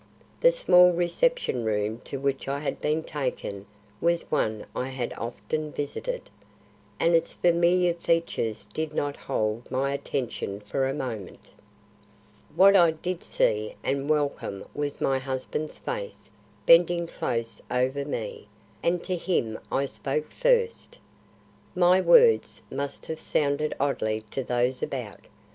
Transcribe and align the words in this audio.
The 0.39 0.51
small 0.51 0.91
reception 0.93 1.63
room 1.63 1.99
to 2.05 2.17
which 2.17 2.47
I 2.47 2.61
had 2.61 2.79
been 2.79 3.03
taken 3.03 3.67
was 4.01 4.31
one 4.31 4.65
I 4.75 4.87
had 4.87 5.13
often 5.15 5.71
visited, 5.71 6.31
and 6.99 7.13
its 7.13 7.33
familiar 7.33 7.93
features 7.93 8.65
did 8.73 8.95
not 8.95 9.15
hold 9.15 9.69
my 9.69 9.91
attention 9.93 10.59
for 10.59 10.87
a 10.87 10.93
moment. 10.95 11.51
What 12.55 12.75
I 12.75 12.89
did 12.89 13.21
see 13.21 13.75
and 13.83 14.09
welcome 14.09 14.63
was 14.73 15.01
my 15.01 15.19
husband's 15.19 15.77
face 15.77 16.31
bending 16.65 17.05
close 17.05 17.61
over 17.69 18.03
me, 18.03 18.47
and 18.81 19.03
to 19.03 19.15
him 19.15 19.59
I 19.71 19.85
spoke 19.85 20.31
first. 20.31 20.97
My 21.75 22.01
words 22.01 22.63
must 22.71 23.05
have 23.05 23.21
sounded 23.21 23.75
oddly 23.79 24.21
to 24.31 24.43
those 24.43 24.81
about. 24.81 25.27